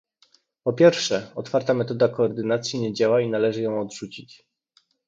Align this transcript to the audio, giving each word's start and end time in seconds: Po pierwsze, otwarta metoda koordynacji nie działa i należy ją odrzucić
Po 0.63 0.73
pierwsze, 0.73 1.31
otwarta 1.35 1.73
metoda 1.73 2.07
koordynacji 2.09 2.79
nie 2.79 2.93
działa 2.93 3.21
i 3.21 3.29
należy 3.29 3.61
ją 3.61 3.81
odrzucić 3.81 4.47